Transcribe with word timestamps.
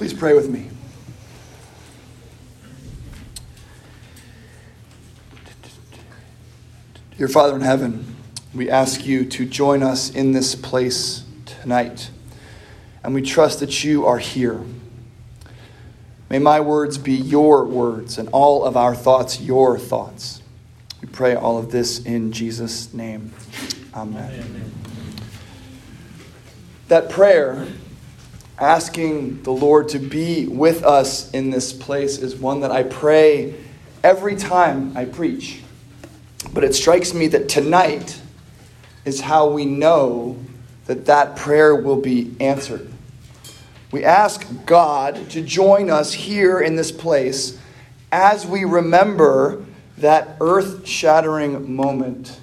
Please 0.00 0.14
pray 0.14 0.32
with 0.32 0.48
me. 0.48 0.66
Dear 7.18 7.28
Father 7.28 7.54
in 7.54 7.60
heaven, 7.60 8.16
we 8.54 8.70
ask 8.70 9.04
you 9.04 9.26
to 9.26 9.44
join 9.44 9.82
us 9.82 10.08
in 10.08 10.32
this 10.32 10.54
place 10.54 11.24
tonight, 11.44 12.10
and 13.04 13.12
we 13.12 13.20
trust 13.20 13.60
that 13.60 13.84
you 13.84 14.06
are 14.06 14.16
here. 14.16 14.62
May 16.30 16.38
my 16.38 16.60
words 16.60 16.96
be 16.96 17.12
your 17.12 17.66
words, 17.66 18.16
and 18.16 18.30
all 18.30 18.64
of 18.64 18.78
our 18.78 18.94
thoughts 18.94 19.38
your 19.38 19.78
thoughts. 19.78 20.40
We 21.02 21.08
pray 21.08 21.34
all 21.34 21.58
of 21.58 21.72
this 21.72 22.02
in 22.06 22.32
Jesus' 22.32 22.94
name. 22.94 23.34
Amen. 23.94 24.32
Amen. 24.32 24.72
That 26.88 27.10
prayer, 27.10 27.66
asking 28.60 29.42
the 29.42 29.50
Lord 29.50 29.88
to 29.88 29.98
be 29.98 30.46
with 30.46 30.84
us 30.84 31.30
in 31.30 31.50
this 31.50 31.72
place, 31.72 32.18
is 32.18 32.36
one 32.36 32.60
that 32.60 32.70
I 32.70 32.82
pray 32.82 33.54
every 34.04 34.36
time 34.36 34.96
I 34.96 35.06
preach. 35.06 35.62
But 36.52 36.64
it 36.64 36.74
strikes 36.74 37.14
me 37.14 37.26
that 37.28 37.48
tonight 37.48 38.20
is 39.04 39.20
how 39.20 39.48
we 39.48 39.64
know 39.64 40.38
that 40.86 41.06
that 41.06 41.36
prayer 41.36 41.74
will 41.74 42.00
be 42.00 42.34
answered. 42.38 42.86
We 43.92 44.04
ask 44.04 44.46
God 44.66 45.30
to 45.30 45.42
join 45.42 45.90
us 45.90 46.12
here 46.12 46.60
in 46.60 46.76
this 46.76 46.92
place 46.92 47.58
as 48.12 48.46
we 48.46 48.64
remember 48.64 49.64
that 49.98 50.36
earth 50.40 50.86
shattering 50.86 51.74
moment 51.74 52.38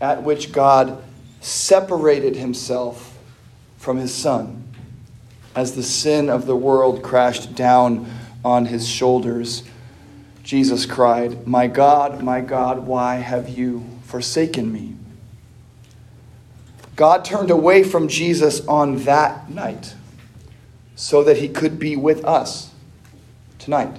at 0.00 0.22
which 0.22 0.52
God 0.52 1.02
separated 1.40 2.36
himself 2.36 3.18
from 3.76 3.96
his 3.96 4.14
Son 4.14 4.67
as 5.58 5.74
the 5.74 5.82
sin 5.82 6.30
of 6.30 6.46
the 6.46 6.54
world 6.54 7.02
crashed 7.02 7.54
down 7.54 8.08
on 8.44 8.66
his 8.66 8.88
shoulders 8.88 9.64
Jesus 10.48 10.86
cried, 10.86 11.46
My 11.46 11.66
God, 11.66 12.22
my 12.22 12.40
God, 12.40 12.86
why 12.86 13.16
have 13.16 13.50
you 13.50 13.84
forsaken 14.04 14.72
me? 14.72 14.94
God 16.96 17.22
turned 17.22 17.50
away 17.50 17.82
from 17.82 18.08
Jesus 18.08 18.66
on 18.66 19.04
that 19.04 19.50
night 19.50 19.94
so 20.96 21.22
that 21.22 21.36
he 21.36 21.50
could 21.50 21.78
be 21.78 21.96
with 21.96 22.24
us 22.24 22.70
tonight. 23.58 23.94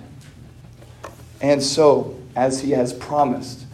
And 1.39 1.61
so, 1.61 2.19
as 2.35 2.61
he 2.61 2.71
has 2.71 2.93
promised, 2.93 3.67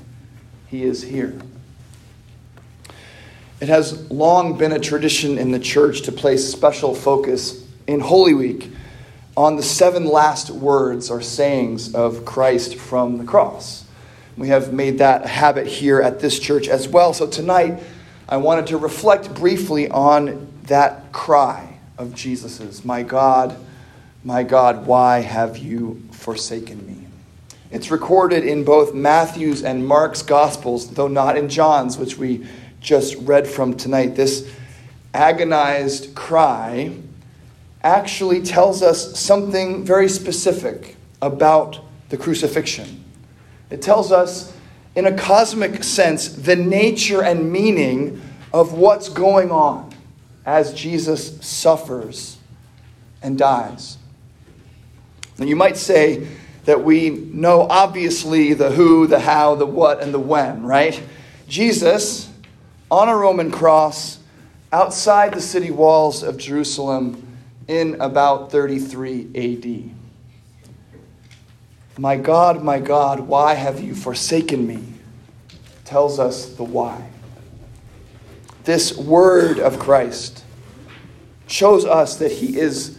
he 0.68 0.84
is 0.84 1.02
here. 1.02 1.40
It 3.62 3.70
has 3.70 4.12
long 4.12 4.58
been 4.58 4.74
a 4.74 4.80
tradition 4.80 5.38
in 5.38 5.52
the 5.52 5.60
church 5.60 6.02
to 6.02 6.12
place 6.12 6.46
special 6.46 6.94
focus 6.94 7.65
in 7.88 8.00
Holy 8.00 8.34
Week 8.34 8.72
on 9.38 9.58
the 9.58 9.64
seven 9.64 10.06
last 10.06 10.50
words 10.50 11.10
or 11.10 11.22
sayings 11.22 11.94
of 11.94 12.26
Christ 12.26 12.76
from 12.76 13.18
the 13.18 13.24
cross. 13.24 13.86
We 14.38 14.50
have 14.50 14.74
made 14.74 14.98
that 15.00 15.26
a 15.26 15.28
habit 15.28 15.68
here 15.68 16.02
at 16.02 16.20
this 16.20 16.40
church 16.40 16.68
as 16.68 16.88
well. 16.88 17.14
So 17.14 17.28
tonight, 17.28 17.82
I 18.28 18.38
wanted 18.38 18.68
to 18.68 18.78
reflect 18.78 19.34
briefly 19.34 19.90
on 19.90 20.52
that 20.64 21.12
cry 21.12 21.80
of 21.98 22.16
Jesus's 22.16 22.84
My 22.84 23.04
God, 23.04 23.58
my 24.24 24.44
God, 24.44 24.88
why 24.88 25.20
have 25.20 25.58
you 25.58 26.02
forsaken 26.12 26.86
me? 26.88 27.08
It's 27.72 27.92
recorded 27.92 28.44
in 28.44 28.64
both 28.64 28.94
Matthew's 28.94 29.64
and 29.64 29.86
Mark's 29.86 30.22
Gospels, 30.22 30.90
though 30.90 31.08
not 31.08 31.38
in 31.38 31.50
John's, 31.50 31.98
which 31.98 32.18
we 32.18 32.48
just 32.80 33.16
read 33.18 33.48
from 33.48 33.76
tonight. 33.76 34.16
This 34.16 34.50
agonized 35.14 36.16
cry 36.16 36.96
actually 37.86 38.42
tells 38.42 38.82
us 38.82 39.18
something 39.18 39.86
very 39.86 40.10
specific 40.10 40.98
about 41.22 41.80
the 42.10 42.18
crucifixion. 42.18 43.04
It 43.70 43.82
tells 43.82 44.12
us, 44.12 44.56
in 44.96 45.06
a 45.06 45.16
cosmic 45.16 45.84
sense, 45.84 46.28
the 46.30 46.56
nature 46.56 47.22
and 47.22 47.52
meaning 47.52 48.22
of 48.52 48.74
what's 48.74 49.08
going 49.08 49.52
on 49.52 49.94
as 50.46 50.74
Jesus 50.74 51.38
suffers 51.46 52.38
and 53.22 53.38
dies. 53.38 53.98
Now, 55.38 55.46
you 55.46 55.56
might 55.56 55.78
say 55.78 56.28
that 56.66 56.84
we 56.84 57.10
know 57.10 57.62
obviously 57.70 58.54
the 58.54 58.72
who, 58.72 59.06
the 59.06 59.20
how, 59.20 59.56
the 59.56 59.66
what, 59.66 60.02
and 60.02 60.14
the 60.14 60.20
when, 60.20 60.64
right? 60.64 61.02
Jesus, 61.48 62.32
on 62.90 63.10
a 63.10 63.16
Roman 63.16 63.52
cross, 63.52 64.20
outside 64.72 65.34
the 65.34 65.42
city 65.42 65.72
walls 65.72 66.24
of 66.24 66.38
Jerusalem, 66.38 67.25
in 67.68 68.00
about 68.00 68.52
33 68.52 69.30
AD. 69.36 69.92
My 71.98 72.18
God, 72.18 72.64
my 72.64 72.80
God, 72.80 73.22
why 73.22 73.54
have 73.54 73.80
you 73.80 73.96
forsaken 73.96 74.68
me? 74.68 74.84
Tells 75.86 76.20
us 76.20 76.54
the 76.54 76.64
why. 76.64 77.10
This 78.66 78.98
word 78.98 79.60
of 79.60 79.80
Christ 79.80 80.44
shows 81.48 81.86
us 81.86 82.18
that 82.18 82.32
he 82.32 82.58
is 82.58 82.98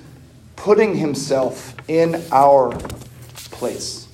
putting 0.54 0.96
himself 0.96 1.74
in 1.88 2.22
our 2.32 2.70
place. 3.50 4.08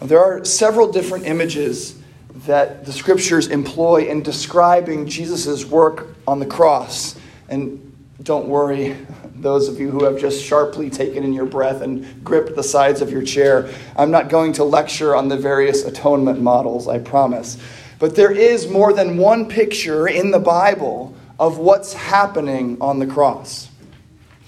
There 0.00 0.22
are 0.22 0.44
several 0.44 0.92
different 0.92 1.26
images 1.26 2.00
that 2.46 2.84
the 2.84 2.92
scriptures 2.92 3.48
employ 3.48 4.08
in 4.08 4.22
describing 4.22 5.06
Jesus' 5.06 5.64
work 5.64 6.14
on 6.26 6.38
the 6.38 6.46
cross. 6.46 7.18
And 7.48 7.87
don't 8.22 8.48
worry, 8.48 8.96
those 9.34 9.68
of 9.68 9.78
you 9.78 9.90
who 9.90 10.04
have 10.04 10.18
just 10.18 10.42
sharply 10.42 10.90
taken 10.90 11.22
in 11.22 11.32
your 11.32 11.46
breath 11.46 11.82
and 11.82 12.24
gripped 12.24 12.56
the 12.56 12.62
sides 12.62 13.00
of 13.00 13.10
your 13.10 13.22
chair. 13.22 13.70
I'm 13.96 14.10
not 14.10 14.28
going 14.28 14.52
to 14.54 14.64
lecture 14.64 15.14
on 15.14 15.28
the 15.28 15.36
various 15.36 15.84
atonement 15.84 16.40
models, 16.40 16.88
I 16.88 16.98
promise. 16.98 17.58
But 17.98 18.16
there 18.16 18.32
is 18.32 18.68
more 18.68 18.92
than 18.92 19.18
one 19.18 19.48
picture 19.48 20.08
in 20.08 20.32
the 20.32 20.40
Bible 20.40 21.14
of 21.38 21.58
what's 21.58 21.92
happening 21.92 22.76
on 22.80 22.98
the 22.98 23.06
cross. 23.06 23.70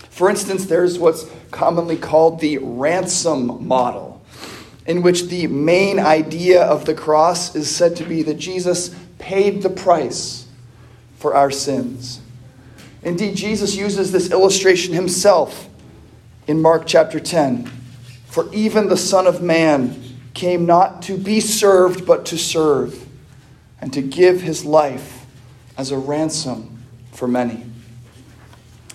For 0.08 0.28
instance, 0.28 0.66
there's 0.66 0.98
what's 0.98 1.30
commonly 1.50 1.96
called 1.96 2.40
the 2.40 2.58
ransom 2.58 3.66
model, 3.66 4.20
in 4.86 5.02
which 5.02 5.26
the 5.26 5.46
main 5.46 5.98
idea 5.98 6.62
of 6.62 6.84
the 6.84 6.94
cross 6.94 7.54
is 7.54 7.74
said 7.74 7.96
to 7.96 8.04
be 8.04 8.22
that 8.24 8.38
Jesus 8.38 8.94
paid 9.18 9.62
the 9.62 9.70
price 9.70 10.46
for 11.16 11.34
our 11.34 11.50
sins. 11.50 12.19
Indeed, 13.02 13.34
Jesus 13.34 13.76
uses 13.76 14.12
this 14.12 14.30
illustration 14.30 14.92
himself 14.92 15.68
in 16.46 16.60
Mark 16.60 16.84
chapter 16.86 17.18
10. 17.18 17.66
For 18.26 18.52
even 18.52 18.88
the 18.88 18.96
Son 18.96 19.26
of 19.26 19.42
Man 19.42 20.18
came 20.34 20.66
not 20.66 21.02
to 21.02 21.16
be 21.16 21.40
served, 21.40 22.06
but 22.06 22.26
to 22.26 22.38
serve, 22.38 23.06
and 23.80 23.92
to 23.92 24.02
give 24.02 24.42
his 24.42 24.64
life 24.64 25.24
as 25.78 25.90
a 25.90 25.98
ransom 25.98 26.82
for 27.12 27.26
many. 27.26 27.64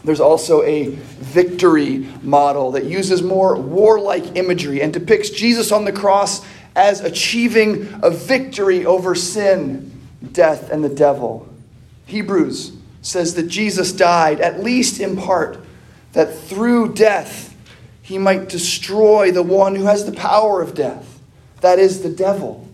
There's 0.03 0.19
also 0.19 0.61
a 0.61 0.89
victory 0.89 2.07
model 2.21 2.71
that 2.71 2.85
uses 2.85 3.23
more 3.23 3.59
warlike 3.59 4.37
imagery 4.37 4.81
and 4.83 4.93
depicts 4.93 5.31
Jesus 5.31 5.71
on 5.71 5.83
the 5.83 5.91
cross 5.91 6.45
as 6.75 7.01
achieving 7.01 7.99
a 8.03 8.11
victory 8.11 8.85
over 8.85 9.15
sin, 9.15 9.99
death, 10.31 10.69
and 10.69 10.83
the 10.83 10.89
devil. 10.89 11.49
Hebrews 12.05 12.74
says 13.05 13.35
that 13.35 13.47
Jesus 13.47 13.91
died, 13.91 14.41
at 14.41 14.63
least 14.63 14.99
in 14.99 15.15
part, 15.15 15.59
that 16.13 16.35
through 16.35 16.93
death 16.93 17.55
he 18.01 18.17
might 18.17 18.49
destroy 18.49 19.31
the 19.31 19.43
one 19.43 19.75
who 19.75 19.85
has 19.85 20.05
the 20.05 20.11
power 20.11 20.61
of 20.61 20.73
death, 20.73 21.19
that 21.61 21.77
is, 21.77 22.01
the 22.01 22.09
devil, 22.09 22.67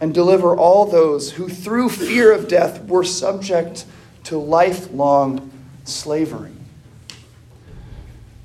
and 0.00 0.12
deliver 0.12 0.56
all 0.56 0.86
those 0.86 1.32
who 1.32 1.48
through 1.48 1.88
fear 1.88 2.32
of 2.32 2.48
death 2.48 2.84
were 2.86 3.04
subject 3.04 3.84
to 4.24 4.36
lifelong 4.38 5.50
slavery. 5.84 6.52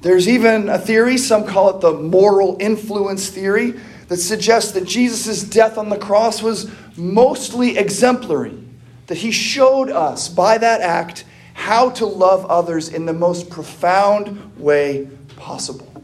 There's 0.02 0.28
even 0.28 0.70
a 0.70 0.78
theory, 0.78 1.18
some 1.18 1.48
call 1.48 1.78
it 1.78 1.82
the 1.82 1.94
moral 1.94 2.58
influence 2.60 3.30
theory, 3.30 3.80
that 4.10 4.18
suggests 4.18 4.74
that 4.74 4.86
Jesus' 4.86 5.44
death 5.44 5.78
on 5.78 5.90
the 5.90 5.98
cross 5.98 6.44
was 6.44 6.70
mostly 6.98 7.78
exemplary 7.78 8.60
that 9.08 9.18
he 9.18 9.32
showed 9.32 9.90
us 9.90 10.30
by 10.30 10.58
that 10.58 10.82
act 10.82 11.26
how 11.54 11.90
to 11.92 12.06
love 12.06 12.46
others 12.48 12.90
in 12.90 13.06
the 13.06 13.14
most 13.14 13.50
profound 13.50 14.58
way 14.58 15.08
possible. 15.36 16.04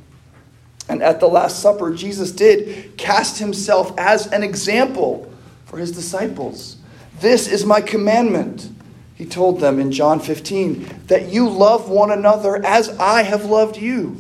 And 0.87 1.03
at 1.03 1.19
the 1.19 1.27
Last 1.27 1.61
Supper, 1.61 1.93
Jesus 1.93 2.31
did 2.31 2.97
cast 2.97 3.37
himself 3.37 3.93
as 3.97 4.27
an 4.27 4.43
example 4.43 5.31
for 5.65 5.77
his 5.77 5.91
disciples. 5.91 6.77
This 7.19 7.47
is 7.47 7.65
my 7.65 7.81
commandment, 7.81 8.69
he 9.15 9.25
told 9.25 9.59
them 9.59 9.79
in 9.79 9.91
John 9.91 10.19
15, 10.19 11.01
that 11.07 11.29
you 11.29 11.49
love 11.49 11.89
one 11.89 12.11
another 12.11 12.63
as 12.65 12.89
I 12.97 13.23
have 13.23 13.45
loved 13.45 13.77
you. 13.77 14.17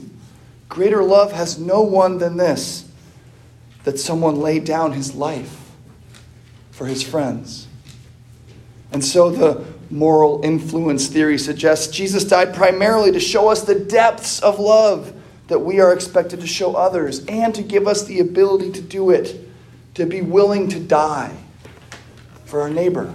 Greater 0.67 1.03
love 1.03 1.31
has 1.31 1.57
no 1.57 1.81
one 1.81 2.19
than 2.19 2.37
this, 2.37 2.87
that 3.83 3.99
someone 3.99 4.35
lay 4.35 4.59
down 4.59 4.91
his 4.91 5.15
life 5.15 5.71
for 6.71 6.85
his 6.85 7.01
friends. 7.01 7.68
And 8.91 9.03
so 9.03 9.29
the 9.29 9.65
moral 9.89 10.41
influence 10.43 11.07
theory 11.07 11.37
suggests 11.37 11.87
Jesus 11.87 12.23
died 12.23 12.53
primarily 12.53 13.11
to 13.11 13.19
show 13.19 13.49
us 13.49 13.63
the 13.63 13.75
depths 13.79 14.39
of 14.39 14.59
love 14.59 15.13
that 15.47 15.59
we 15.59 15.79
are 15.79 15.93
expected 15.93 16.41
to 16.41 16.47
show 16.47 16.75
others 16.75 17.25
and 17.25 17.53
to 17.55 17.63
give 17.63 17.87
us 17.87 18.05
the 18.05 18.19
ability 18.19 18.71
to 18.71 18.81
do 18.81 19.09
it, 19.09 19.49
to 19.95 20.05
be 20.05 20.21
willing 20.21 20.69
to 20.69 20.79
die 20.79 21.35
for 22.45 22.61
our 22.61 22.69
neighbor. 22.69 23.13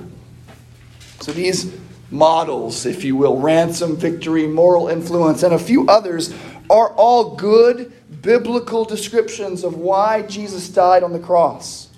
So 1.21 1.33
these 1.33 1.73
models, 2.11 2.87
if 2.87 3.05
you 3.05 3.17
will, 3.17 3.39
ransom, 3.39 3.97
victory, 3.97 4.47
moral 4.47 4.89
influence, 4.89 5.43
and 5.43 5.55
a 5.55 5.59
few 5.59 5.89
others, 5.89 6.35
are 6.69 6.91
all 6.91 7.37
good 7.37 7.93
biblical 8.21 8.85
descriptions 8.85 9.65
of 9.65 9.77
why 9.77 10.23
Jesus 10.23 10.69
died 10.69 11.03
on 11.03 11.13
the 11.13 11.19
cross 11.19 11.94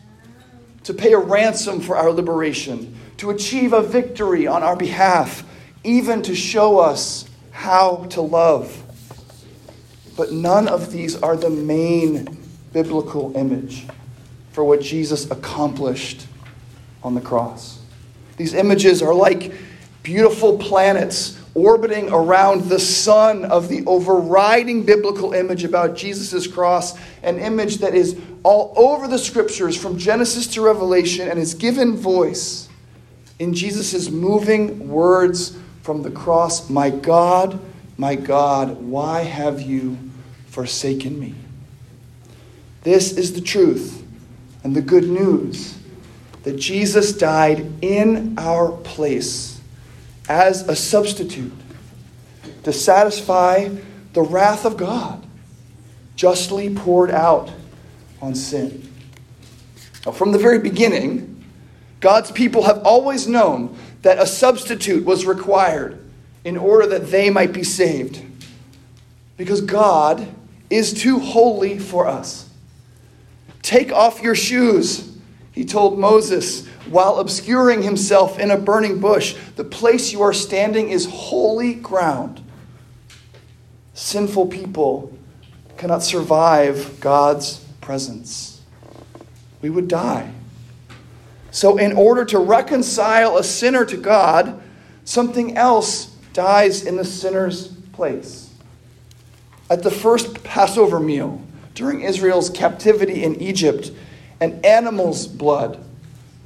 to 0.86 0.94
pay 0.94 1.12
a 1.14 1.18
ransom 1.18 1.80
for 1.80 1.96
our 1.96 2.12
liberation, 2.12 2.96
to 3.16 3.30
achieve 3.30 3.72
a 3.72 3.82
victory 3.82 4.46
on 4.46 4.62
our 4.62 4.76
behalf, 4.76 5.42
even 5.82 6.22
to 6.22 6.32
show 6.32 6.78
us 6.78 7.28
how 7.50 8.04
to 8.04 8.20
love. 8.20 8.84
But 10.16 10.30
none 10.30 10.68
of 10.68 10.92
these 10.92 11.20
are 11.20 11.36
the 11.36 11.50
main 11.50 12.38
biblical 12.72 13.36
image 13.36 13.84
for 14.52 14.62
what 14.62 14.80
Jesus 14.80 15.28
accomplished 15.28 16.28
on 17.02 17.16
the 17.16 17.20
cross. 17.20 17.80
These 18.36 18.54
images 18.54 19.02
are 19.02 19.12
like 19.12 19.52
beautiful 20.04 20.56
planets 20.56 21.36
orbiting 21.56 22.11
around 22.11 22.69
the 22.69 22.79
sun 22.79 23.47
of 23.47 23.69
the 23.70 23.82
overriding 23.87 24.85
biblical 24.85 25.32
image 25.32 25.64
about 25.64 25.97
Jesus' 25.97 26.47
cross, 26.47 26.99
an 27.23 27.38
image 27.38 27.79
that 27.79 27.94
is 27.94 28.20
all 28.43 28.75
over 28.76 29.08
the 29.08 29.19
scriptures 29.19 29.75
from 29.75 29.97
Genesis 29.97 30.47
to 30.49 30.61
Revelation 30.61 31.29
and 31.29 31.38
is 31.38 31.55
given 31.55 31.97
voice 31.97 32.69
in 33.38 33.55
Jesus' 33.55 34.11
moving 34.11 34.87
words 34.87 35.56
from 35.82 36.03
the 36.03 36.11
cross 36.11 36.69
My 36.69 36.91
God, 36.91 37.58
my 37.97 38.17
God, 38.17 38.76
why 38.82 39.23
have 39.23 39.62
you 39.62 39.97
forsaken 40.49 41.19
me? 41.19 41.35
This 42.82 43.12
is 43.17 43.32
the 43.32 43.41
truth 43.41 44.05
and 44.62 44.76
the 44.76 44.82
good 44.82 45.08
news 45.08 45.79
that 46.43 46.58
Jesus 46.58 47.17
died 47.17 47.82
in 47.82 48.38
our 48.38 48.73
place 48.73 49.56
as 50.28 50.69
a 50.69 50.76
substitute 50.76 51.52
to 52.64 52.73
satisfy 52.73 53.69
the 54.12 54.23
wrath 54.23 54.64
of 54.64 54.76
God 54.76 55.25
justly 56.17 56.75
poured 56.75 57.11
out 57.11 57.52
on 58.20 58.34
sin. 58.34 58.90
Now, 60.05 60.12
from 60.12 60.32
the 60.32 60.38
very 60.38 60.58
beginning, 60.58 61.44
God's 62.00 62.31
people 62.31 62.64
have 62.64 62.82
always 62.84 63.26
known 63.26 63.76
that 64.02 64.19
a 64.19 64.26
substitute 64.26 65.05
was 65.05 65.26
required 65.26 66.02
in 66.44 66.56
order 66.56 66.87
that 66.87 67.11
they 67.11 67.29
might 67.31 67.52
be 67.52 67.64
saved. 67.64 68.22
Because 69.37 69.61
God 69.61 70.29
is 70.70 70.94
too 70.94 71.19
holy 71.19 71.79
for 71.79 72.06
us. 72.06 72.49
Take 73.62 73.93
off 73.93 74.22
your 74.22 74.34
shoes, 74.34 75.15
he 75.56 75.64
told 75.64 75.99
Moses 75.99 76.67
while 76.91 77.19
obscuring 77.19 77.82
himself 77.82 78.38
in 78.38 78.50
a 78.50 78.58
burning 78.58 79.00
bush. 79.00 79.35
The 79.56 79.64
place 79.64 80.12
you 80.12 80.20
are 80.20 80.35
standing 80.35 80.91
is 80.91 81.06
holy 81.06 81.73
ground. 81.73 82.43
Sinful 83.94 84.49
people 84.49 85.17
cannot 85.79 86.03
survive 86.03 87.00
God's 87.00 87.64
presence. 87.81 88.61
We 89.62 89.70
would 89.70 89.88
die. 89.88 90.31
So, 91.50 91.79
in 91.79 91.94
order 91.94 92.26
to 92.26 92.38
reconcile 92.38 93.38
a 93.38 93.43
sinner 93.43 93.87
to 93.87 93.97
God, 93.97 94.61
something 95.06 95.56
else 95.56 96.14
dies 96.35 96.85
in 96.85 96.97
the 96.97 97.05
sinner's 97.05 97.69
place. 97.94 98.50
At 99.70 99.82
the 99.82 99.91
first 99.91 100.44
Passover 100.44 101.00
meal 101.00 101.41
during 101.75 102.03
Israel's 102.03 102.50
captivity 102.50 103.25
in 103.25 103.37
Egypt, 103.37 103.91
an 104.40 104.60
animal's 104.64 105.26
blood 105.26 105.82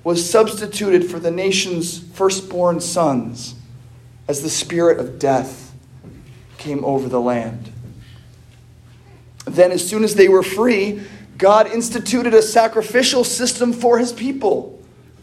was 0.05 0.29
substituted 0.29 1.11
for 1.11 1.19
the 1.19 1.31
nation's 1.31 1.99
firstborn 1.99 2.81
sons 2.81 3.55
as 4.29 4.43
the 4.43 4.51
spirit 4.51 4.99
of 4.99 5.19
death 5.19 5.75
came 6.57 6.85
over 6.85 7.09
the 7.09 7.21
land. 7.21 7.73
Then, 9.45 9.73
as 9.73 9.87
soon 9.87 10.05
as 10.05 10.15
they 10.15 10.29
were 10.29 10.43
free, 10.43 11.03
God 11.37 11.67
instituted 11.67 12.35
a 12.35 12.43
sacrificial 12.43 13.25
system 13.25 13.73
for 13.73 13.99
his 13.99 14.13
people. 14.13 14.79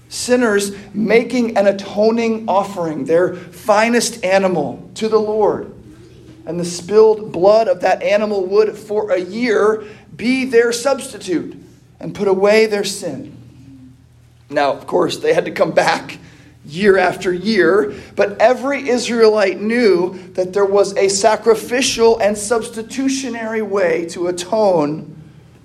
Sinners 0.09 0.75
making 0.93 1.57
an 1.57 1.67
atoning 1.67 2.47
offering, 2.47 3.05
their 3.05 3.35
finest 3.35 4.23
animal, 4.23 4.89
to 4.95 5.07
the 5.07 5.19
Lord. 5.19 5.73
And 6.45 6.59
the 6.59 6.65
spilled 6.65 7.31
blood 7.31 7.67
of 7.67 7.81
that 7.81 8.01
animal 8.01 8.45
would, 8.45 8.77
for 8.77 9.11
a 9.11 9.19
year, 9.19 9.85
be 10.15 10.45
their 10.45 10.71
substitute 10.71 11.66
and 11.99 12.13
put 12.13 12.27
away 12.27 12.65
their 12.65 12.83
sin. 12.83 13.35
Now, 14.49 14.73
of 14.73 14.88
course, 14.88 15.17
they 15.17 15.33
had 15.33 15.45
to 15.45 15.51
come 15.51 15.71
back 15.71 16.19
year 16.65 16.97
after 16.97 17.33
year, 17.33 17.95
but 18.15 18.39
every 18.41 18.89
Israelite 18.89 19.59
knew 19.59 20.17
that 20.33 20.53
there 20.53 20.65
was 20.65 20.95
a 20.97 21.07
sacrificial 21.07 22.19
and 22.19 22.38
substitutionary 22.38 23.61
way 23.61 24.05
to 24.07 24.27
atone 24.27 25.15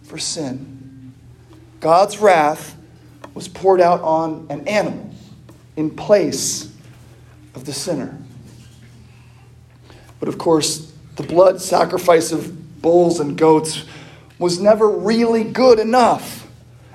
for 0.04 0.18
sin. 0.18 1.12
God's 1.80 2.18
wrath 2.18 2.76
was 3.34 3.48
poured 3.48 3.80
out 3.80 4.00
on 4.02 4.46
an 4.50 4.66
animal 4.68 5.10
in 5.76 5.90
place 5.90 6.72
of 7.54 7.64
the 7.64 7.72
sinner. 7.72 8.16
But 10.20 10.28
of 10.28 10.38
course, 10.38 10.92
the 11.16 11.24
blood 11.24 11.60
sacrifice 11.60 12.30
of 12.30 12.80
bulls 12.80 13.18
and 13.18 13.36
goats 13.36 13.84
was 14.42 14.60
never 14.60 14.88
really 14.88 15.44
good 15.44 15.78
enough. 15.78 16.48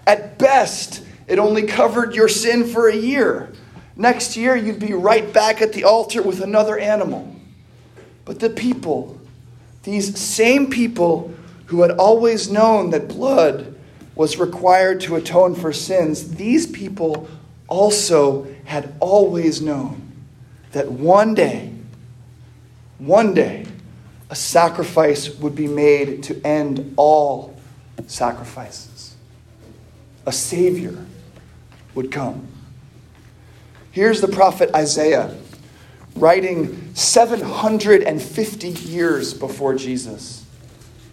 At 0.05 0.37
best, 0.37 1.03
it 1.27 1.39
only 1.39 1.63
covered 1.63 2.13
your 2.13 2.27
sin 2.27 2.67
for 2.67 2.89
a 2.89 2.95
year. 2.95 3.51
Next 3.95 4.35
year, 4.35 4.55
you'd 4.55 4.79
be 4.79 4.93
right 4.93 5.31
back 5.31 5.61
at 5.61 5.71
the 5.71 5.85
altar 5.85 6.21
with 6.21 6.41
another 6.41 6.77
animal. 6.77 7.33
But 8.25 8.41
the 8.41 8.49
people, 8.49 9.19
these 9.83 10.19
same 10.19 10.69
people 10.69 11.33
who 11.67 11.81
had 11.83 11.91
always 11.91 12.51
known 12.51 12.89
that 12.89 13.07
blood 13.07 13.73
was 14.13 14.37
required 14.37 14.99
to 15.01 15.15
atone 15.15 15.55
for 15.55 15.71
sins, 15.71 16.35
these 16.35 16.67
people 16.67 17.29
also 17.69 18.45
had 18.65 18.93
always 18.99 19.61
known 19.61 20.11
that 20.73 20.91
one 20.91 21.33
day, 21.33 21.73
one 22.97 23.33
day, 23.33 23.65
a 24.29 24.35
sacrifice 24.35 25.29
would 25.35 25.55
be 25.55 25.67
made 25.67 26.23
to 26.23 26.41
end 26.45 26.93
all 26.97 27.57
sacrifices. 28.07 29.15
A 30.25 30.31
Savior 30.31 31.05
would 31.95 32.11
come. 32.11 32.47
Here's 33.91 34.21
the 34.21 34.27
prophet 34.27 34.69
Isaiah 34.75 35.35
writing 36.15 36.93
750 36.93 38.69
years 38.69 39.33
before 39.33 39.75
Jesus, 39.75 40.45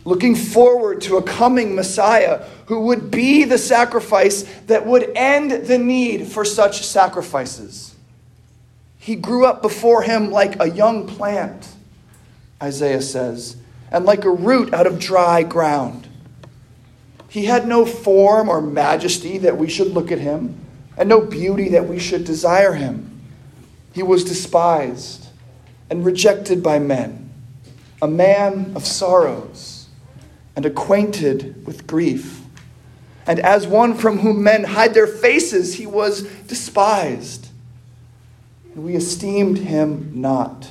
looking 0.05 0.35
forward 0.35 1.01
to 1.03 1.17
a 1.17 1.23
coming 1.23 1.75
Messiah 1.75 2.47
who 2.67 2.81
would 2.81 3.11
be 3.11 3.45
the 3.45 3.59
sacrifice 3.59 4.43
that 4.67 4.87
would 4.87 5.13
end 5.15 5.67
the 5.67 5.79
need 5.79 6.27
for 6.27 6.45
such 6.45 6.85
sacrifices. 6.87 7.95
He 8.99 9.17
grew 9.17 9.45
up 9.45 9.61
before 9.61 10.03
him 10.03 10.31
like 10.31 10.61
a 10.61 10.71
young 10.71 11.07
plant, 11.07 11.74
Isaiah 12.63 13.03
says, 13.03 13.57
and 13.91 14.05
like 14.05 14.25
a 14.25 14.31
root 14.31 14.73
out 14.75 14.87
of 14.87 14.99
dry 14.99 15.43
ground. 15.43 16.09
He 17.29 17.47
had 17.47 17.67
no 17.67 17.85
form 17.85 18.49
or 18.49 18.61
majesty 18.61 19.39
that 19.39 19.57
we 19.59 19.69
should 19.69 19.89
look 19.89 20.13
at 20.13 20.19
him 20.19 20.61
and 20.97 21.09
no 21.09 21.21
beauty 21.21 21.71
that 21.71 21.89
we 21.89 21.99
should 21.99 22.25
desire 22.25 22.75
him. 22.75 23.23
He 23.93 24.03
was 24.03 24.25
despised 24.25 25.29
and 25.91 26.05
rejected 26.05 26.63
by 26.63 26.79
men, 26.79 27.31
a 28.01 28.09
man 28.09 28.73
of 28.75 28.87
sorrows 28.87 29.89
and 30.57 30.65
acquainted 30.67 31.67
with 31.67 31.87
grief. 31.87 32.43
And 33.27 33.41
as 33.41 33.67
one 33.67 33.95
from 33.95 34.19
whom 34.19 34.43
men 34.43 34.65
hide 34.65 34.95
their 34.95 35.07
faces, 35.07 35.75
he 35.75 35.87
was 35.87 36.23
despised. 36.47 37.49
And 38.75 38.85
we 38.85 38.95
esteemed 38.95 39.59
him 39.59 40.11
not. 40.21 40.71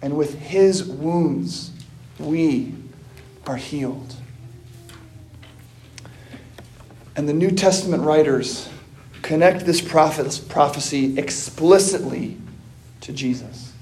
and 0.00 0.16
with 0.16 0.38
his 0.38 0.84
wounds 0.84 1.72
we 2.18 2.74
are 3.46 3.56
healed. 3.56 4.14
And 7.16 7.28
the 7.28 7.32
New 7.32 7.50
Testament 7.50 8.04
writers 8.04 8.68
connect 9.22 9.66
this 9.66 9.80
prophecy 9.80 11.18
explicitly 11.18 12.36
to 13.00 13.12
Jesus. 13.12 13.72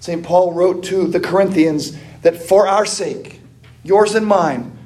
St. 0.00 0.24
Paul 0.24 0.52
wrote 0.52 0.84
to 0.84 1.06
the 1.06 1.20
Corinthians 1.20 1.96
that 2.22 2.36
for 2.36 2.66
our 2.66 2.86
sake, 2.86 3.40
yours 3.82 4.14
and 4.14 4.26
mine, 4.26 4.76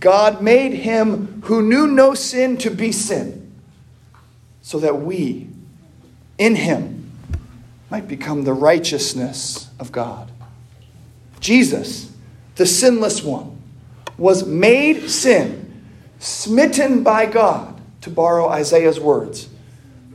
God 0.00 0.42
made 0.42 0.72
him 0.72 1.42
who 1.44 1.62
knew 1.62 1.86
no 1.86 2.14
sin 2.14 2.56
to 2.58 2.70
be 2.70 2.92
sin, 2.92 3.52
so 4.62 4.78
that 4.80 5.00
we, 5.00 5.48
in 6.36 6.54
him, 6.54 6.97
might 7.90 8.06
become 8.06 8.44
the 8.44 8.52
righteousness 8.52 9.70
of 9.78 9.92
God. 9.92 10.30
Jesus, 11.40 12.12
the 12.56 12.66
sinless 12.66 13.22
one, 13.22 13.60
was 14.16 14.44
made 14.46 15.08
sin, 15.08 15.84
smitten 16.18 17.02
by 17.02 17.26
God, 17.26 17.80
to 18.02 18.10
borrow 18.10 18.48
Isaiah's 18.48 19.00
words, 19.00 19.48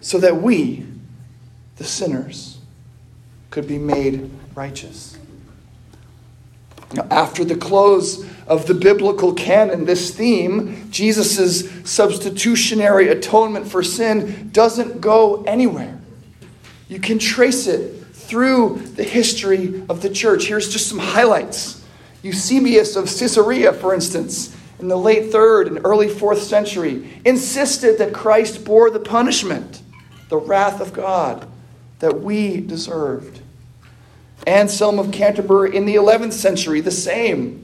so 0.01 0.17
that 0.19 0.41
we, 0.41 0.85
the 1.77 1.83
sinners, 1.83 2.59
could 3.49 3.67
be 3.67 3.77
made 3.77 4.29
righteous. 4.55 5.17
Now, 6.93 7.07
after 7.09 7.43
the 7.43 7.55
close 7.55 8.23
of 8.45 8.67
the 8.67 8.73
biblical 8.73 9.33
canon, 9.33 9.85
this 9.85 10.15
theme, 10.15 10.91
Jesus' 10.91 11.69
substitutionary 11.89 13.07
atonement 13.07 13.67
for 13.67 13.81
sin, 13.81 14.49
doesn't 14.51 15.01
go 15.01 15.43
anywhere. 15.43 15.99
You 16.87 16.99
can 16.99 17.19
trace 17.19 17.67
it 17.67 18.03
through 18.13 18.79
the 18.95 19.03
history 19.03 19.83
of 19.89 20.01
the 20.01 20.09
church. 20.09 20.45
Here's 20.47 20.71
just 20.71 20.87
some 20.87 20.99
highlights. 20.99 21.83
Eusebius 22.21 22.95
of 22.95 23.05
Caesarea, 23.05 23.73
for 23.73 23.93
instance, 23.93 24.55
in 24.79 24.87
the 24.87 24.97
late 24.97 25.31
third 25.31 25.67
and 25.67 25.81
early 25.85 26.09
fourth 26.09 26.41
century, 26.41 27.21
insisted 27.25 27.97
that 27.97 28.13
Christ 28.13 28.65
bore 28.65 28.89
the 28.89 28.99
punishment, 28.99 29.81
the 30.29 30.37
wrath 30.37 30.79
of 30.81 30.93
God, 30.93 31.47
that 31.99 32.21
we 32.21 32.59
deserved. 32.59 33.41
Anselm 34.47 34.99
of 34.99 35.11
Canterbury 35.11 35.75
in 35.75 35.85
the 35.85 35.95
11th 35.95 36.33
century, 36.33 36.81
the 36.81 36.91
same. 36.91 37.59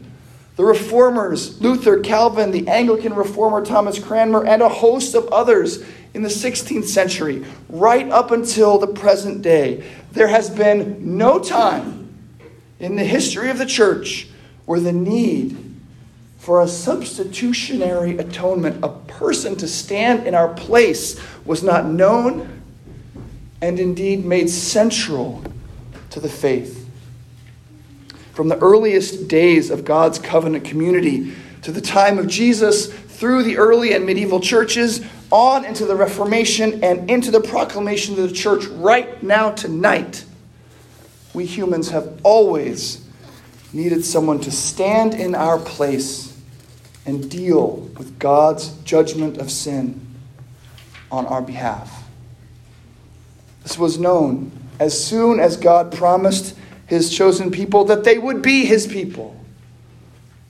The 0.56 0.66
reformers, 0.66 1.62
Luther, 1.62 2.00
Calvin, 2.02 2.52
the 2.52 2.68
Anglican 2.68 3.14
reformer 3.14 3.64
Thomas 3.66 3.98
Cranmer, 3.98 4.46
and 4.46 4.62
a 4.62 4.70
host 4.70 5.16
of 5.16 5.28
others 5.28 5.84
in 6.14 6.22
the 6.22 6.30
16th 6.30 6.86
century, 6.86 7.46
right 7.70 8.10
up 8.10 8.32
until 8.32 8.78
the 8.78 8.88
present 8.88 9.42
day, 9.42 9.84
there 10.12 10.28
has 10.28 10.50
been 10.50 11.18
no 11.18 11.40
time 11.40 12.14
in 12.80 12.96
the 12.96 13.04
history 13.04 13.50
of 13.50 13.58
the 13.58 13.66
church 13.66 14.28
where 14.66 14.80
the 14.80 14.94
need 14.94 15.70
for 16.38 16.62
a 16.62 16.68
substitutionary 16.68 18.18
atonement, 18.18 18.84
a 18.84 18.90
person 18.90 19.56
to 19.58 19.68
stand 19.68 20.26
in 20.26 20.34
our 20.34 20.54
place, 20.54 21.20
was 21.46 21.62
not 21.62 21.86
known 21.86 22.62
and 23.62 23.80
indeed 23.80 24.26
made 24.26 24.50
central 24.50 25.44
to 26.10 26.20
the 26.20 26.30
faith. 26.30 26.90
From 28.34 28.48
the 28.48 28.58
earliest 28.60 29.28
days 29.28 29.70
of 29.70 29.84
God's 29.84 30.18
covenant 30.18 30.64
community 30.64 31.34
to 31.62 31.72
the 31.74 31.82
time 31.82 32.18
of 32.18 32.28
Jesus, 32.28 32.88
through 32.88 33.44
the 33.44 33.58
early 33.58 33.94
and 33.94 34.06
medieval 34.06 34.40
churches, 34.40 35.06
on 35.32 35.66
into 35.66 35.86
the 35.86 35.96
Reformation 35.96 36.84
and 36.84 37.10
into 37.10 37.32
the 37.32 37.42
proclamation 37.42 38.20
of 38.20 38.30
the 38.30 38.36
church 38.36 38.66
right 38.66 39.22
now, 39.22 39.52
tonight, 39.52 40.26
we 41.34 41.46
humans 41.46 41.90
have 41.90 42.20
always 42.24 43.06
needed 43.72 44.04
someone 44.04 44.40
to 44.40 44.52
stand 44.52 45.14
in 45.14 45.36
our 45.36 45.60
place 45.60 46.36
and 47.06 47.30
deal 47.30 47.78
with 47.98 48.18
God's 48.20 48.70
judgment 48.84 49.38
of 49.38 49.52
sin 49.52 50.06
on 51.12 51.26
our 51.26 51.42
behalf. 51.42 52.04
This 53.64 53.78
was 53.78 54.00
known 54.00 54.52
as 54.80 55.04
soon 55.04 55.40
as 55.40 55.58
God 55.58 55.92
promised 55.94 56.56
his 56.88 57.16
chosen 57.16 57.52
people 57.52 57.86
that 57.86 58.04
they 58.04 58.18
would 58.18 58.42
be 58.42 58.66
his 58.66 58.88
people 58.88 59.40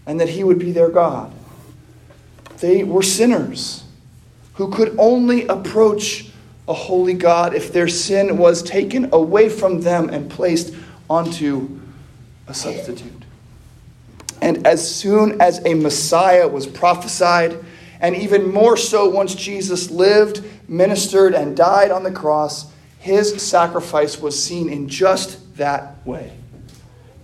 and 0.05 0.19
that 0.19 0.29
he 0.29 0.43
would 0.43 0.59
be 0.59 0.71
their 0.71 0.89
God. 0.89 1.33
They 2.59 2.83
were 2.83 3.03
sinners 3.03 3.83
who 4.59 4.69
could 4.69 4.93
only 4.99 5.47
approach 5.47 6.31
a 6.67 6.73
holy 6.73 7.13
God 7.13 7.55
if 7.55 7.71
their 7.71 7.87
sin 7.87 8.37
was 8.37 8.61
taken 8.61 9.07
away 9.13 9.47
from 9.47 9.79
them 9.79 10.09
and 10.09 10.29
placed 10.29 10.73
onto 11.09 11.79
a 12.45 12.53
substitute. 12.53 13.23
And 14.41 14.67
as 14.67 14.85
soon 14.93 15.39
as 15.39 15.65
a 15.65 15.75
Messiah 15.75 16.45
was 16.45 16.67
prophesied, 16.67 17.57
and 18.01 18.17
even 18.17 18.51
more 18.51 18.75
so 18.75 19.07
once 19.07 19.33
Jesus 19.33 19.91
lived, 19.91 20.43
ministered, 20.67 21.33
and 21.33 21.55
died 21.55 21.89
on 21.89 22.03
the 22.03 22.11
cross, 22.11 22.69
his 22.99 23.41
sacrifice 23.41 24.19
was 24.19 24.43
seen 24.43 24.67
in 24.67 24.89
just 24.89 25.55
that 25.55 26.05
way. 26.05 26.33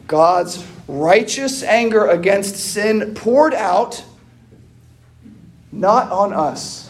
God's 0.08 0.66
righteous 0.88 1.64
anger 1.64 2.08
against 2.08 2.56
sin 2.56 3.14
poured 3.14 3.54
out 3.54 4.06
not 5.74 6.10
on 6.14 6.32
us, 6.32 6.85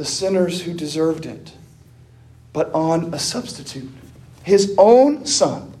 the 0.00 0.06
sinners 0.06 0.62
who 0.62 0.72
deserved 0.72 1.26
it, 1.26 1.52
but 2.54 2.72
on 2.72 3.12
a 3.12 3.18
substitute, 3.18 3.90
his 4.42 4.74
own 4.78 5.26
son, 5.26 5.74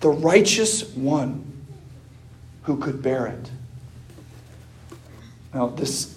the 0.00 0.08
righteous 0.08 0.88
one 0.94 1.44
who 2.62 2.78
could 2.78 3.02
bear 3.02 3.26
it. 3.26 3.50
Now, 5.52 5.66
this, 5.66 6.16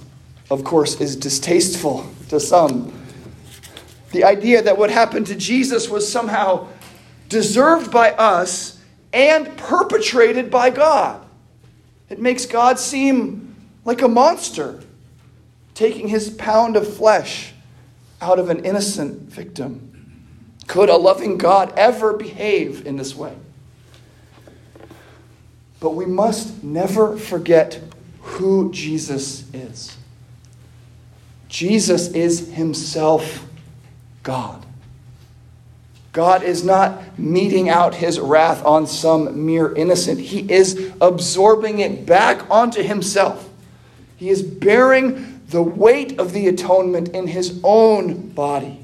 of 0.50 0.64
course, 0.64 1.02
is 1.02 1.18
distasteful 1.18 2.10
to 2.30 2.40
some 2.40 2.98
the 4.12 4.24
idea 4.24 4.62
that 4.62 4.78
what 4.78 4.90
happened 4.90 5.28
to 5.28 5.36
Jesus 5.36 5.90
was 5.90 6.10
somehow 6.10 6.70
deserved 7.28 7.92
by 7.92 8.12
us 8.12 8.80
and 9.12 9.58
perpetrated 9.58 10.50
by 10.50 10.70
God. 10.70 11.22
It 12.10 12.20
makes 12.22 12.46
God 12.46 12.80
seem 12.80 13.58
like 13.84 14.02
a 14.02 14.08
monster 14.08 14.80
taking 15.74 16.08
his 16.08 16.30
pound 16.30 16.76
of 16.76 16.96
flesh 16.96 17.54
out 18.22 18.40
of 18.40 18.50
an 18.50 18.64
innocent 18.66 19.22
victim. 19.22 19.90
Could 20.68 20.90
a 20.90 20.96
loving 20.96 21.38
God 21.38 21.74
ever 21.76 22.14
behave 22.14 22.86
in 22.86 22.96
this 22.96 23.16
way? 23.16 23.36
But 25.80 25.92
we 25.92 26.06
must 26.06 26.64
never 26.64 27.18
forget 27.18 27.82
who 28.22 28.72
Jesus 28.72 29.44
is. 29.54 29.98
Jesus 31.50 32.10
is 32.14 32.54
himself 32.54 33.46
God. 34.24 34.66
God 36.14 36.44
is 36.44 36.64
not 36.64 37.20
meting 37.20 37.70
out 37.70 37.96
his 37.96 38.20
wrath 38.20 38.64
on 38.64 38.88
some 38.88 39.46
mere 39.46 39.74
innocent. 39.74 40.20
He 40.20 40.52
is 40.52 40.94
absorbing 41.02 41.80
it 41.80 42.06
back 42.06 42.50
onto 42.50 42.84
himself. 42.84 43.50
He 44.16 44.30
is 44.30 44.42
bearing 44.42 45.42
the 45.48 45.62
weight 45.62 46.20
of 46.20 46.34
the 46.34 46.48
atonement 46.48 47.10
in 47.10 47.28
his 47.28 47.60
own 47.64 48.30
body. 48.30 48.80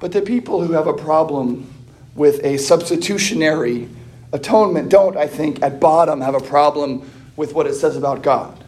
But 0.00 0.12
the 0.12 0.22
people 0.22 0.64
who 0.64 0.72
have 0.74 0.86
a 0.86 0.92
problem 0.92 1.72
with 2.14 2.44
a 2.44 2.56
substitutionary 2.58 3.88
atonement 4.32 4.90
don't, 4.90 5.16
I 5.16 5.26
think, 5.26 5.62
at 5.62 5.80
bottom 5.80 6.20
have 6.20 6.34
a 6.34 6.40
problem 6.40 7.10
with 7.36 7.54
what 7.54 7.66
it 7.66 7.74
says 7.74 7.96
about 7.96 8.22
God. 8.22 8.64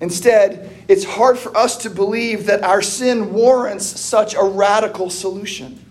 Instead, 0.00 0.70
it's 0.88 1.04
hard 1.04 1.38
for 1.38 1.56
us 1.56 1.76
to 1.78 1.90
believe 1.90 2.46
that 2.46 2.64
our 2.64 2.82
sin 2.82 3.32
warrants 3.32 3.86
such 3.86 4.34
a 4.34 4.42
radical 4.42 5.10
solution. 5.10 5.84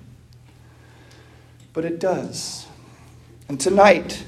But 1.73 1.85
it 1.85 1.99
does. 1.99 2.65
And 3.47 3.59
tonight, 3.59 4.23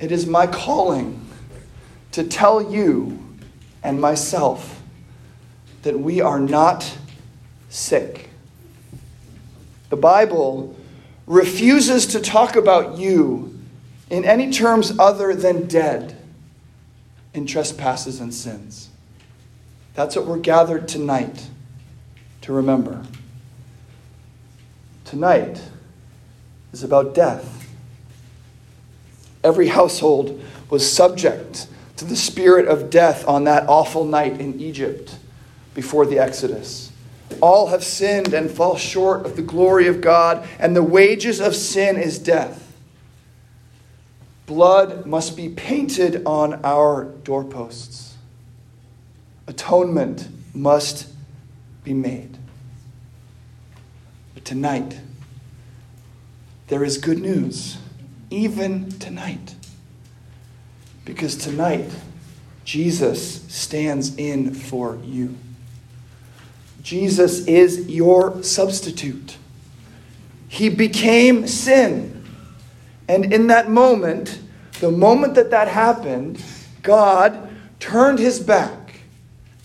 it 0.00 0.12
is 0.12 0.26
my 0.26 0.46
calling 0.46 1.26
to 2.12 2.24
tell 2.24 2.72
you 2.72 3.27
and 3.82 4.00
myself 4.00 4.82
that 5.82 5.98
we 5.98 6.20
are 6.20 6.40
not 6.40 6.98
sick. 7.68 8.30
The 9.90 9.96
Bible 9.96 10.76
refuses 11.26 12.06
to 12.08 12.20
talk 12.20 12.56
about 12.56 12.98
you 12.98 13.58
in 14.10 14.24
any 14.24 14.50
terms 14.50 14.98
other 14.98 15.34
than 15.34 15.66
dead 15.66 16.16
in 17.34 17.46
trespasses 17.46 18.20
and 18.20 18.32
sins. 18.32 18.88
That's 19.94 20.16
what 20.16 20.26
we're 20.26 20.38
gathered 20.38 20.88
tonight 20.88 21.48
to 22.42 22.52
remember. 22.52 23.04
Tonight 25.04 25.62
is 26.72 26.82
about 26.82 27.14
death. 27.14 27.68
Every 29.42 29.68
household 29.68 30.42
was 30.70 30.90
subject 30.90 31.66
to 31.98 32.04
the 32.04 32.16
spirit 32.16 32.68
of 32.68 32.90
death 32.90 33.26
on 33.26 33.44
that 33.44 33.68
awful 33.68 34.04
night 34.04 34.40
in 34.40 34.60
Egypt 34.60 35.16
before 35.74 36.06
the 36.06 36.18
Exodus. 36.18 36.92
All 37.42 37.68
have 37.68 37.84
sinned 37.84 38.32
and 38.32 38.50
fall 38.50 38.76
short 38.76 39.26
of 39.26 39.36
the 39.36 39.42
glory 39.42 39.88
of 39.88 40.00
God, 40.00 40.48
and 40.58 40.74
the 40.74 40.82
wages 40.82 41.40
of 41.40 41.54
sin 41.54 41.96
is 41.96 42.18
death. 42.18 42.64
Blood 44.46 45.06
must 45.06 45.36
be 45.36 45.48
painted 45.48 46.22
on 46.24 46.64
our 46.64 47.04
doorposts. 47.04 48.16
Atonement 49.48 50.28
must 50.54 51.08
be 51.82 51.92
made. 51.92 52.38
But 54.34 54.44
tonight, 54.44 55.00
there 56.68 56.84
is 56.84 56.96
good 56.96 57.18
news, 57.18 57.76
even 58.30 58.88
tonight. 59.00 59.56
Because 61.08 61.36
tonight, 61.36 61.90
Jesus 62.66 63.42
stands 63.50 64.14
in 64.16 64.52
for 64.52 64.98
you. 65.02 65.34
Jesus 66.82 67.46
is 67.46 67.88
your 67.88 68.42
substitute. 68.42 69.38
He 70.48 70.68
became 70.68 71.46
sin. 71.46 72.26
And 73.08 73.32
in 73.32 73.46
that 73.46 73.70
moment, 73.70 74.38
the 74.80 74.90
moment 74.90 75.34
that 75.36 75.50
that 75.50 75.68
happened, 75.68 76.44
God 76.82 77.48
turned 77.80 78.18
his 78.18 78.38
back 78.38 79.00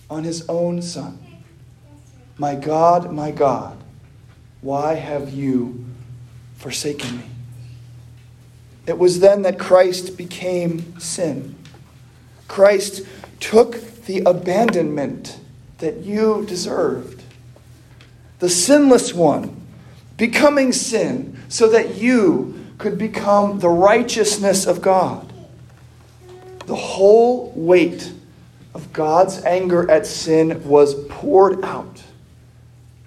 on 0.08 0.24
his 0.24 0.48
own 0.48 0.80
son. 0.80 1.18
My 2.38 2.54
God, 2.54 3.12
my 3.12 3.30
God, 3.30 3.76
why 4.62 4.94
have 4.94 5.34
you 5.34 5.84
forsaken 6.56 7.18
me? 7.18 7.33
It 8.86 8.98
was 8.98 9.20
then 9.20 9.42
that 9.42 9.58
Christ 9.58 10.16
became 10.16 10.98
sin. 11.00 11.56
Christ 12.48 13.02
took 13.40 14.04
the 14.04 14.20
abandonment 14.20 15.38
that 15.78 15.98
you 15.98 16.44
deserved. 16.46 17.22
The 18.38 18.48
sinless 18.48 19.14
one 19.14 19.62
becoming 20.16 20.72
sin 20.72 21.38
so 21.48 21.68
that 21.68 21.96
you 21.96 22.66
could 22.78 22.98
become 22.98 23.60
the 23.60 23.68
righteousness 23.68 24.66
of 24.66 24.82
God. 24.82 25.32
The 26.66 26.76
whole 26.76 27.52
weight 27.54 28.12
of 28.74 28.92
God's 28.92 29.44
anger 29.44 29.90
at 29.90 30.06
sin 30.06 30.66
was 30.66 30.94
poured 31.08 31.64
out, 31.64 32.02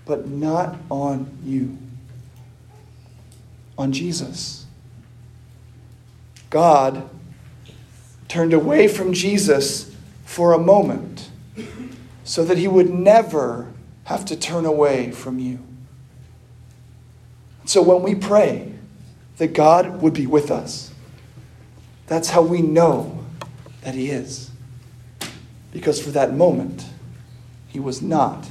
but 0.05 0.27
not 0.27 0.77
on 0.89 1.29
you, 1.43 1.77
on 3.77 3.91
Jesus. 3.91 4.66
God 6.49 7.09
turned 8.27 8.53
away 8.53 8.87
from 8.87 9.13
Jesus 9.13 9.95
for 10.25 10.53
a 10.53 10.57
moment 10.57 11.29
so 12.23 12.43
that 12.43 12.57
he 12.57 12.67
would 12.67 12.89
never 12.89 13.71
have 14.05 14.25
to 14.25 14.35
turn 14.35 14.65
away 14.65 15.11
from 15.11 15.39
you. 15.39 15.59
So 17.65 17.81
when 17.81 18.01
we 18.01 18.15
pray 18.15 18.73
that 19.37 19.53
God 19.53 20.01
would 20.01 20.13
be 20.13 20.27
with 20.27 20.51
us, 20.51 20.93
that's 22.07 22.29
how 22.29 22.41
we 22.41 22.61
know 22.61 23.25
that 23.81 23.95
he 23.95 24.09
is. 24.09 24.51
Because 25.71 26.01
for 26.01 26.11
that 26.11 26.33
moment, 26.33 26.85
he 27.67 27.79
was 27.79 28.01
not 28.01 28.49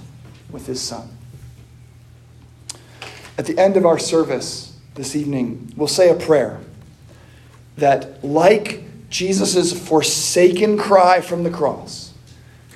with 0.51 0.67
his 0.67 0.81
son. 0.81 1.09
At 3.39 3.47
the 3.47 3.59
end 3.59 3.77
of 3.77 3.85
our 3.85 3.99
service 3.99 4.79
this 4.95 5.17
evening, 5.17 5.73
we'll 5.77 5.89
say 5.89 6.09
a 6.11 6.15
prayer 6.15 6.61
that, 7.77 8.25
like 8.25 8.83
Jesus' 9.11 9.73
forsaken 9.73 10.79
cry 10.79 11.21
from 11.21 11.43
the 11.43 11.51
cross, 11.51 12.13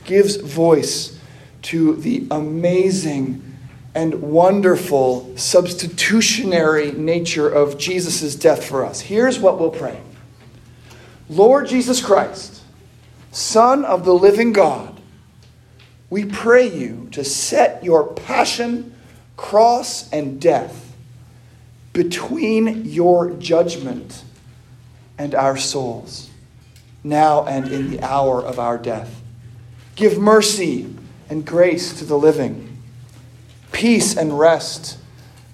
gives 0.04 0.36
voice 0.36 1.18
to 1.62 1.96
the 1.96 2.26
amazing 2.30 3.44
and 3.94 4.22
wonderful 4.22 5.36
substitutionary 5.36 6.92
nature 6.92 7.48
of 7.48 7.76
Jesus' 7.76 8.36
death 8.36 8.64
for 8.64 8.84
us. 8.84 9.00
Here's 9.00 9.38
what 9.38 9.58
we'll 9.58 9.70
pray 9.70 10.00
Lord 11.28 11.68
Jesus 11.68 12.04
Christ, 12.04 12.62
Son 13.32 13.84
of 13.84 14.04
the 14.04 14.14
living 14.14 14.52
God, 14.52 15.00
we 16.08 16.24
pray 16.24 16.66
you 16.66 17.08
to 17.12 17.24
set 17.24 17.84
your 17.84 18.06
passion, 18.06 18.94
cross, 19.36 20.10
and 20.10 20.40
death 20.40 20.96
between 21.92 22.84
your 22.84 23.30
judgment 23.30 24.24
and 25.20 25.34
our 25.34 25.54
souls, 25.54 26.30
now 27.04 27.44
and 27.44 27.70
in 27.70 27.90
the 27.90 28.00
hour 28.00 28.42
of 28.42 28.58
our 28.58 28.78
death. 28.78 29.20
Give 29.94 30.18
mercy 30.18 30.96
and 31.28 31.44
grace 31.44 31.98
to 31.98 32.06
the 32.06 32.16
living, 32.16 32.78
peace 33.70 34.16
and 34.16 34.38
rest 34.38 34.96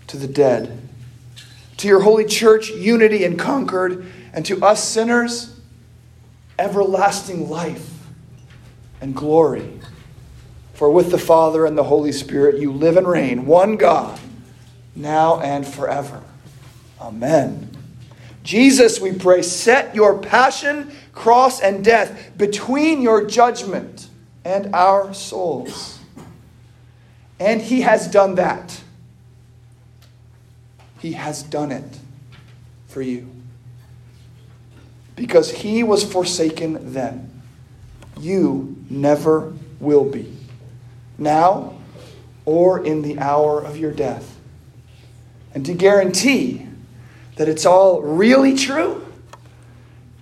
to 0.06 0.16
the 0.16 0.28
dead. 0.28 0.80
To 1.78 1.88
your 1.88 2.02
holy 2.02 2.26
church, 2.26 2.70
unity 2.70 3.24
and 3.24 3.36
concord, 3.36 4.06
and 4.32 4.46
to 4.46 4.64
us 4.64 4.84
sinners, 4.84 5.58
everlasting 6.60 7.50
life 7.50 7.90
and 9.00 9.16
glory. 9.16 9.80
For 10.74 10.92
with 10.92 11.10
the 11.10 11.18
Father 11.18 11.66
and 11.66 11.76
the 11.76 11.82
Holy 11.82 12.12
Spirit 12.12 12.60
you 12.60 12.70
live 12.70 12.96
and 12.96 13.08
reign, 13.08 13.46
one 13.46 13.76
God, 13.76 14.20
now 14.94 15.40
and 15.40 15.66
forever. 15.66 16.22
Amen. 17.00 17.65
Jesus, 18.46 19.00
we 19.00 19.12
pray, 19.12 19.42
set 19.42 19.92
your 19.96 20.18
passion, 20.18 20.92
cross, 21.12 21.60
and 21.60 21.84
death 21.84 22.30
between 22.38 23.02
your 23.02 23.26
judgment 23.26 24.08
and 24.44 24.72
our 24.72 25.12
souls. 25.12 25.98
And 27.40 27.60
he 27.60 27.80
has 27.80 28.06
done 28.06 28.36
that. 28.36 28.80
He 31.00 31.14
has 31.14 31.42
done 31.42 31.72
it 31.72 31.98
for 32.86 33.02
you. 33.02 33.28
Because 35.16 35.50
he 35.50 35.82
was 35.82 36.04
forsaken 36.04 36.92
then. 36.92 37.42
You 38.16 38.76
never 38.88 39.54
will 39.80 40.04
be. 40.04 40.32
Now 41.18 41.74
or 42.44 42.86
in 42.86 43.02
the 43.02 43.18
hour 43.18 43.60
of 43.60 43.76
your 43.76 43.90
death. 43.90 44.38
And 45.52 45.66
to 45.66 45.74
guarantee 45.74 46.65
that 47.36 47.48
it's 47.48 47.66
all 47.66 48.02
really 48.02 48.56
true, 48.56 49.06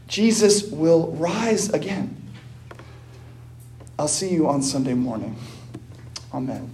Jesus 0.08 0.64
will 0.64 1.12
rise 1.12 1.70
again. 1.70 2.16
I'll 3.98 4.08
see 4.08 4.30
you 4.30 4.48
on 4.48 4.62
Sunday 4.62 4.94
morning. 4.94 5.36
Amen. 6.32 6.73